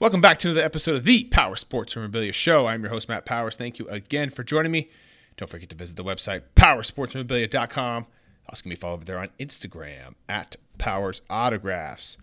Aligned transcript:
Welcome 0.00 0.20
back 0.20 0.38
to 0.38 0.48
another 0.48 0.64
episode 0.64 0.94
of 0.94 1.02
the 1.02 1.24
Powers 1.24 1.58
Sports 1.58 1.96
Memorabilia 1.96 2.32
Show. 2.32 2.68
I'm 2.68 2.82
your 2.82 2.90
host, 2.90 3.08
Matt 3.08 3.26
Powers. 3.26 3.56
Thank 3.56 3.80
you 3.80 3.88
again 3.88 4.30
for 4.30 4.44
joining 4.44 4.70
me. 4.70 4.90
Don't 5.36 5.50
forget 5.50 5.68
to 5.70 5.76
visit 5.76 5.96
the 5.96 6.04
website, 6.04 6.42
powersportsmemorabilia.com. 6.54 8.06
Also, 8.48 8.68
me 8.68 8.74
a 8.74 8.78
follow 8.78 8.94
over 8.94 9.04
there 9.04 9.18
on 9.18 9.30
Instagram 9.40 10.14
at 10.28 10.54
Powers 10.78 11.20
Autographs. 11.28 12.16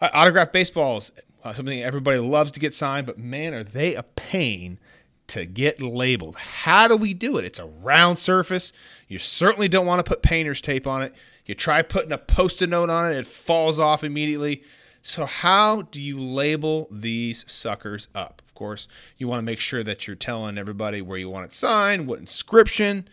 Uh, 0.00 0.08
autograph 0.14 0.52
baseballs, 0.52 1.12
uh, 1.44 1.52
something 1.52 1.82
everybody 1.82 2.18
loves 2.18 2.50
to 2.52 2.60
get 2.60 2.74
signed, 2.74 3.06
but 3.06 3.18
man, 3.18 3.52
are 3.52 3.62
they 3.62 3.94
a 3.94 4.04
pain 4.04 4.78
to 5.26 5.44
get 5.44 5.82
labeled. 5.82 6.36
How 6.36 6.88
do 6.88 6.96
we 6.96 7.12
do 7.12 7.36
it? 7.36 7.44
It's 7.44 7.58
a 7.58 7.66
round 7.66 8.18
surface. 8.18 8.72
You 9.06 9.18
certainly 9.18 9.68
don't 9.68 9.84
want 9.84 10.02
to 10.02 10.08
put 10.08 10.22
painter's 10.22 10.62
tape 10.62 10.86
on 10.86 11.02
it. 11.02 11.12
You 11.44 11.54
try 11.54 11.82
putting 11.82 12.12
a 12.12 12.16
post 12.16 12.62
it 12.62 12.70
note 12.70 12.88
on 12.88 13.12
it, 13.12 13.18
it 13.18 13.26
falls 13.26 13.78
off 13.78 14.02
immediately. 14.02 14.62
So, 15.08 15.24
how 15.24 15.82
do 15.82 16.02
you 16.02 16.20
label 16.20 16.86
these 16.90 17.50
suckers 17.50 18.08
up? 18.14 18.42
Of 18.46 18.54
course, 18.54 18.88
you 19.16 19.26
want 19.26 19.38
to 19.38 19.44
make 19.44 19.58
sure 19.58 19.82
that 19.82 20.06
you're 20.06 20.14
telling 20.14 20.58
everybody 20.58 21.00
where 21.00 21.16
you 21.16 21.30
want 21.30 21.46
it 21.46 21.54
signed, 21.54 22.06
what 22.06 22.18
inscription, 22.18 23.08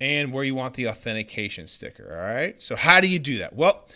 and 0.00 0.32
where 0.32 0.42
you 0.42 0.54
want 0.54 0.72
the 0.72 0.88
authentication 0.88 1.66
sticker. 1.68 2.08
All 2.10 2.34
right. 2.34 2.62
So, 2.62 2.76
how 2.76 2.98
do 3.02 3.08
you 3.08 3.18
do 3.18 3.36
that? 3.38 3.54
Well, 3.54 3.86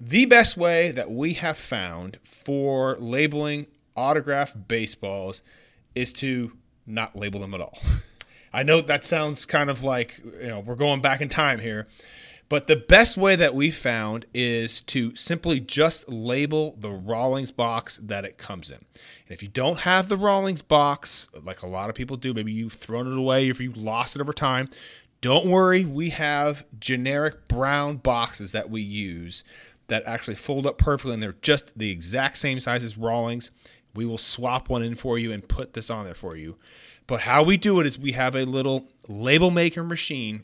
the 0.00 0.24
best 0.24 0.56
way 0.56 0.92
that 0.92 1.10
we 1.10 1.34
have 1.34 1.58
found 1.58 2.18
for 2.24 2.96
labeling 2.96 3.66
autograph 3.94 4.56
baseballs 4.66 5.42
is 5.94 6.10
to 6.14 6.52
not 6.86 7.14
label 7.14 7.40
them 7.40 7.52
at 7.52 7.60
all. 7.60 7.78
I 8.54 8.62
know 8.62 8.80
that 8.80 9.04
sounds 9.04 9.44
kind 9.44 9.68
of 9.68 9.82
like, 9.82 10.22
you 10.40 10.48
know, 10.48 10.60
we're 10.60 10.74
going 10.74 11.02
back 11.02 11.20
in 11.20 11.28
time 11.28 11.58
here, 11.58 11.86
but 12.48 12.66
the 12.66 12.76
best 12.76 13.16
way 13.16 13.36
that 13.36 13.54
we 13.54 13.70
found 13.70 14.26
is 14.34 14.82
to 14.82 15.14
simply 15.16 15.60
just 15.60 16.08
label 16.08 16.76
the 16.78 16.90
Rawlings 16.90 17.50
box 17.50 17.98
that 18.02 18.24
it 18.24 18.36
comes 18.36 18.70
in. 18.70 18.76
And 18.76 19.30
if 19.30 19.42
you 19.42 19.48
don't 19.48 19.80
have 19.80 20.08
the 20.08 20.18
Rawlings 20.18 20.62
box, 20.62 21.28
like 21.42 21.62
a 21.62 21.66
lot 21.66 21.88
of 21.88 21.94
people 21.94 22.16
do, 22.16 22.34
maybe 22.34 22.52
you've 22.52 22.74
thrown 22.74 23.10
it 23.10 23.18
away, 23.18 23.48
if 23.48 23.60
you've 23.60 23.76
lost 23.76 24.14
it 24.14 24.20
over 24.20 24.32
time, 24.32 24.68
don't 25.20 25.46
worry. 25.46 25.86
We 25.86 26.10
have 26.10 26.66
generic 26.78 27.48
brown 27.48 27.96
boxes 27.96 28.52
that 28.52 28.68
we 28.68 28.82
use 28.82 29.42
that 29.86 30.04
actually 30.04 30.34
fold 30.34 30.66
up 30.66 30.76
perfectly 30.78 31.14
and 31.14 31.22
they're 31.22 31.36
just 31.40 31.78
the 31.78 31.90
exact 31.90 32.36
same 32.36 32.60
size 32.60 32.84
as 32.84 32.98
Rawlings. 32.98 33.50
We 33.94 34.04
will 34.04 34.18
swap 34.18 34.68
one 34.68 34.82
in 34.82 34.96
for 34.96 35.18
you 35.18 35.32
and 35.32 35.46
put 35.48 35.72
this 35.72 35.88
on 35.88 36.04
there 36.04 36.14
for 36.14 36.36
you. 36.36 36.56
But 37.06 37.20
how 37.20 37.42
we 37.42 37.56
do 37.56 37.80
it 37.80 37.86
is 37.86 37.98
we 37.98 38.12
have 38.12 38.34
a 38.34 38.44
little 38.44 38.88
label 39.08 39.50
maker 39.50 39.82
machine 39.82 40.42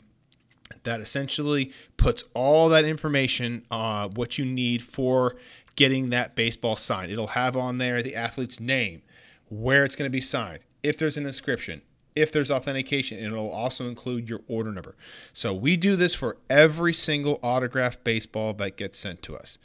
that 0.83 1.01
essentially 1.01 1.71
puts 1.97 2.23
all 2.33 2.69
that 2.69 2.85
information, 2.85 3.65
uh, 3.71 4.07
what 4.09 4.37
you 4.37 4.45
need 4.45 4.81
for 4.81 5.35
getting 5.75 6.09
that 6.09 6.35
baseball 6.35 6.75
signed. 6.75 7.11
It'll 7.11 7.27
have 7.27 7.55
on 7.55 7.77
there 7.77 8.01
the 8.01 8.15
athlete's 8.15 8.59
name, 8.59 9.01
where 9.49 9.83
it's 9.83 9.95
going 9.95 10.09
to 10.09 10.11
be 10.11 10.21
signed, 10.21 10.59
if 10.83 10.97
there's 10.97 11.17
an 11.17 11.25
inscription, 11.25 11.81
if 12.15 12.31
there's 12.31 12.51
authentication, 12.51 13.17
and 13.17 13.27
it'll 13.27 13.49
also 13.49 13.87
include 13.87 14.29
your 14.29 14.41
order 14.47 14.71
number. 14.71 14.95
So 15.33 15.53
we 15.53 15.77
do 15.77 15.95
this 15.95 16.13
for 16.13 16.37
every 16.49 16.93
single 16.93 17.39
autographed 17.41 18.03
baseball 18.03 18.53
that 18.55 18.77
gets 18.77 18.99
sent 18.99 19.21
to 19.23 19.37
us. 19.37 19.57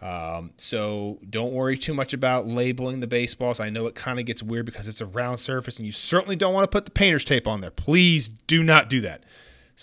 Um, 0.00 0.50
so 0.56 1.20
don't 1.30 1.52
worry 1.52 1.78
too 1.78 1.94
much 1.94 2.12
about 2.12 2.48
labeling 2.48 2.98
the 2.98 3.06
baseballs. 3.06 3.60
I 3.60 3.70
know 3.70 3.86
it 3.86 3.94
kind 3.94 4.18
of 4.18 4.26
gets 4.26 4.42
weird 4.42 4.66
because 4.66 4.88
it's 4.88 5.00
a 5.00 5.06
round 5.06 5.38
surface, 5.38 5.76
and 5.76 5.86
you 5.86 5.92
certainly 5.92 6.34
don't 6.34 6.52
want 6.52 6.64
to 6.64 6.74
put 6.74 6.86
the 6.86 6.90
painter's 6.90 7.24
tape 7.24 7.46
on 7.46 7.60
there. 7.60 7.70
Please 7.70 8.28
do 8.28 8.64
not 8.64 8.90
do 8.90 9.00
that. 9.02 9.22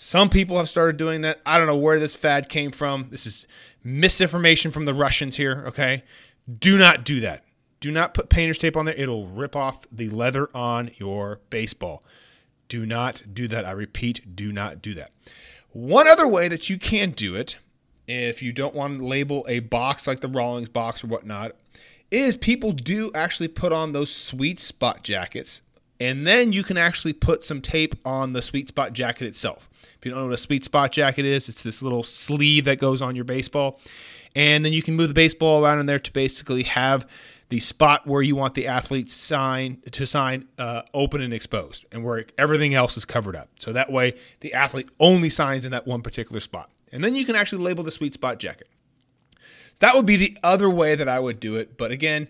Some 0.01 0.29
people 0.29 0.55
have 0.55 0.69
started 0.69 0.95
doing 0.95 1.19
that. 1.21 1.41
I 1.45 1.57
don't 1.57 1.67
know 1.67 1.75
where 1.75 1.99
this 1.99 2.15
fad 2.15 2.47
came 2.47 2.71
from. 2.71 3.07
This 3.11 3.25
is 3.25 3.45
misinformation 3.83 4.71
from 4.71 4.85
the 4.85 4.93
Russians 4.93 5.35
here, 5.35 5.65
okay? 5.67 6.03
Do 6.57 6.77
not 6.77 7.03
do 7.03 7.19
that. 7.19 7.43
Do 7.81 7.91
not 7.91 8.13
put 8.13 8.29
painter's 8.29 8.57
tape 8.57 8.77
on 8.77 8.85
there. 8.85 8.95
It'll 8.95 9.27
rip 9.27 9.57
off 9.57 9.85
the 9.91 10.07
leather 10.07 10.49
on 10.55 10.91
your 10.99 11.41
baseball. 11.49 12.01
Do 12.69 12.85
not 12.85 13.23
do 13.33 13.49
that. 13.49 13.65
I 13.65 13.71
repeat, 13.71 14.37
do 14.37 14.53
not 14.53 14.81
do 14.81 14.93
that. 14.93 15.11
One 15.73 16.07
other 16.07 16.29
way 16.29 16.47
that 16.47 16.69
you 16.69 16.79
can 16.79 17.11
do 17.11 17.35
it 17.35 17.57
if 18.07 18.41
you 18.41 18.53
don't 18.53 18.73
want 18.73 18.99
to 18.99 19.05
label 19.05 19.45
a 19.49 19.59
box 19.59 20.07
like 20.07 20.21
the 20.21 20.29
Rawlings 20.29 20.69
box 20.69 21.03
or 21.03 21.07
whatnot, 21.07 21.57
is 22.09 22.37
people 22.37 22.71
do 22.71 23.11
actually 23.13 23.49
put 23.49 23.73
on 23.73 23.91
those 23.91 24.15
sweet 24.15 24.61
spot 24.61 25.03
jackets, 25.03 25.61
and 25.99 26.25
then 26.25 26.53
you 26.53 26.63
can 26.63 26.77
actually 26.77 27.13
put 27.13 27.43
some 27.43 27.61
tape 27.61 27.95
on 28.05 28.33
the 28.33 28.41
sweet 28.41 28.67
spot 28.67 28.93
jacket 28.93 29.25
itself. 29.25 29.69
If 29.97 30.05
you 30.05 30.11
don't 30.11 30.21
know 30.21 30.27
what 30.27 30.33
a 30.33 30.37
sweet 30.37 30.63
spot 30.63 30.91
jacket 30.91 31.25
is, 31.25 31.49
it's 31.49 31.63
this 31.63 31.81
little 31.81 32.03
sleeve 32.03 32.65
that 32.65 32.79
goes 32.79 33.01
on 33.01 33.15
your 33.15 33.25
baseball, 33.25 33.79
and 34.35 34.63
then 34.63 34.73
you 34.73 34.81
can 34.81 34.95
move 34.95 35.09
the 35.09 35.13
baseball 35.13 35.63
around 35.63 35.79
in 35.79 35.85
there 35.85 35.99
to 35.99 36.11
basically 36.13 36.63
have 36.63 37.07
the 37.49 37.59
spot 37.59 38.05
where 38.05 38.21
you 38.21 38.35
want 38.35 38.53
the 38.53 38.67
athlete 38.67 39.11
sign 39.11 39.81
to 39.91 40.05
sign 40.05 40.47
uh, 40.59 40.83
open 40.93 41.19
and 41.21 41.33
exposed, 41.33 41.85
and 41.91 42.03
where 42.03 42.25
everything 42.37 42.75
else 42.75 42.95
is 42.95 43.05
covered 43.05 43.35
up. 43.35 43.49
So 43.59 43.73
that 43.73 43.91
way, 43.91 44.15
the 44.41 44.53
athlete 44.53 44.87
only 44.99 45.29
signs 45.29 45.65
in 45.65 45.71
that 45.71 45.87
one 45.87 46.01
particular 46.01 46.39
spot. 46.39 46.69
And 46.91 47.03
then 47.03 47.15
you 47.15 47.25
can 47.25 47.35
actually 47.35 47.63
label 47.63 47.83
the 47.83 47.91
sweet 47.91 48.13
spot 48.13 48.39
jacket. 48.39 48.67
That 49.79 49.95
would 49.95 50.05
be 50.05 50.17
the 50.17 50.37
other 50.43 50.69
way 50.69 50.95
that 50.95 51.07
I 51.07 51.19
would 51.19 51.39
do 51.39 51.55
it. 51.55 51.77
But 51.77 51.91
again, 51.91 52.27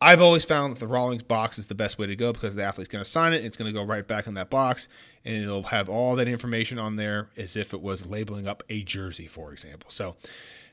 I've 0.00 0.22
always 0.22 0.44
found 0.44 0.74
that 0.74 0.80
the 0.80 0.86
Rawlings 0.86 1.22
box 1.22 1.58
is 1.58 1.66
the 1.66 1.74
best 1.74 1.98
way 1.98 2.06
to 2.06 2.16
go 2.16 2.32
because 2.32 2.54
the 2.54 2.64
athlete's 2.64 2.88
going 2.88 3.04
to 3.04 3.10
sign 3.10 3.34
it. 3.34 3.44
It's 3.44 3.56
going 3.58 3.72
to 3.72 3.78
go 3.78 3.84
right 3.84 4.06
back 4.06 4.26
in 4.26 4.34
that 4.34 4.48
box 4.48 4.88
and 5.24 5.36
it'll 5.36 5.64
have 5.64 5.88
all 5.90 6.16
that 6.16 6.26
information 6.26 6.78
on 6.78 6.96
there 6.96 7.28
as 7.36 7.56
if 7.56 7.74
it 7.74 7.82
was 7.82 8.06
labeling 8.06 8.48
up 8.48 8.62
a 8.70 8.82
jersey, 8.82 9.26
for 9.26 9.52
example. 9.52 9.90
So 9.90 10.16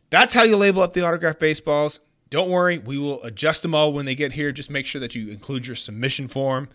that's 0.10 0.34
how 0.34 0.44
you 0.44 0.56
label 0.56 0.82
up 0.82 0.94
the 0.94 1.06
autograph 1.06 1.40
baseballs. 1.40 2.00
Don't 2.30 2.50
worry, 2.50 2.78
we 2.78 2.98
will 2.98 3.22
adjust 3.24 3.62
them 3.64 3.76
all 3.76 3.92
when 3.92 4.06
they 4.06 4.16
get 4.16 4.34
here. 4.34 4.52
Just 4.54 4.70
make 4.70 4.86
sure 4.86 5.02
that 5.02 5.16
you 5.16 5.30
include 5.30 5.68
your 5.68 5.76
submission 5.76 6.30
form 6.30 6.70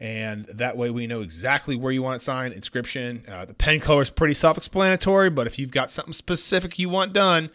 and 0.00 0.44
that 0.46 0.76
way 0.76 0.90
we 0.90 1.06
know 1.06 1.22
exactly 1.22 1.76
where 1.76 1.92
you 1.92 2.02
want 2.02 2.22
it 2.22 2.24
signed, 2.24 2.54
inscription. 2.54 3.24
Uh, 3.28 3.44
the 3.44 3.54
pen 3.54 3.80
color 3.80 4.02
is 4.02 4.10
pretty 4.10 4.34
self-explanatory, 4.34 5.30
but 5.30 5.46
if 5.46 5.58
you've 5.58 5.72
got 5.72 5.90
something 5.90 6.12
specific 6.12 6.78
you 6.78 6.88
want 6.88 7.12
done, 7.12 7.50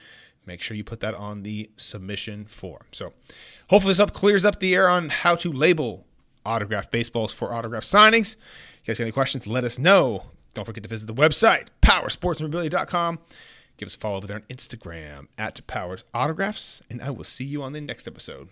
make 0.46 0.62
sure 0.62 0.76
you 0.76 0.84
put 0.84 1.00
that 1.02 1.16
on 1.16 1.44
the 1.44 1.70
submission 1.78 2.46
form. 2.46 2.84
So 2.92 3.14
hopefully 3.70 3.92
this 3.92 4.00
up 4.00 4.14
clears 4.14 4.46
up 4.46 4.60
the 4.60 4.76
air 4.76 4.90
on 4.90 5.10
how 5.10 5.36
to 5.38 5.52
label 5.52 6.06
autograph 6.46 6.92
baseballs 6.92 7.34
for 7.34 7.54
autograph 7.54 7.84
signings. 7.84 8.36
If 8.36 8.88
you 8.88 8.92
guys 8.92 8.98
got 8.98 9.04
any 9.04 9.12
questions, 9.12 9.48
let 9.48 9.64
us 9.64 9.80
know. 9.80 10.26
Don't 10.54 10.66
forget 10.66 10.84
to 10.84 10.90
visit 10.90 11.08
the 11.08 11.14
website, 11.14 11.68
powersportsmemorabilia.com. 11.82 13.20
Give 13.78 13.88
us 13.88 13.96
a 13.96 13.98
follow 13.98 14.18
over 14.18 14.28
there 14.28 14.38
on 14.38 14.44
Instagram 14.44 15.28
at 15.38 15.66
Powers 15.66 16.04
Autographs, 16.14 16.82
and 16.90 17.02
I 17.02 17.10
will 17.10 17.24
see 17.24 17.44
you 17.44 17.64
on 17.64 17.74
the 17.74 17.82
next 17.82 18.08
episode. 18.08 18.50